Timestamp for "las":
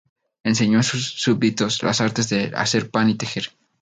1.83-2.01